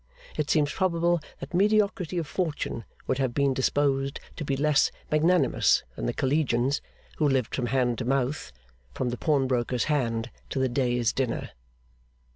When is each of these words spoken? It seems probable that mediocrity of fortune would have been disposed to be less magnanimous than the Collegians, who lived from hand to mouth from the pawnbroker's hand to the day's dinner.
It 0.35 0.49
seems 0.49 0.73
probable 0.73 1.19
that 1.39 1.53
mediocrity 1.53 2.17
of 2.17 2.25
fortune 2.25 2.85
would 3.05 3.19
have 3.19 3.35
been 3.35 3.53
disposed 3.53 4.19
to 4.35 4.43
be 4.43 4.57
less 4.57 4.91
magnanimous 5.11 5.83
than 5.95 6.07
the 6.07 6.13
Collegians, 6.13 6.81
who 7.17 7.29
lived 7.29 7.53
from 7.53 7.67
hand 7.67 7.99
to 7.99 8.05
mouth 8.05 8.51
from 8.95 9.09
the 9.09 9.17
pawnbroker's 9.19 9.83
hand 9.83 10.31
to 10.49 10.57
the 10.57 10.69
day's 10.69 11.13
dinner. 11.13 11.51